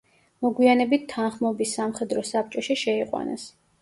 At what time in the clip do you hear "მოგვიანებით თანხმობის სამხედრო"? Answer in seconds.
0.45-2.25